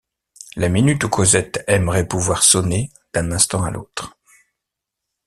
La 0.55 0.67
minute 0.67 1.03
où 1.03 1.09
Cosette 1.09 1.63
aimerait 1.67 2.07
pouvait 2.07 2.41
sonner 2.41 2.91
d’un 3.13 3.31
instant 3.31 3.61
à 3.63 3.69
l’autre. 3.69 4.17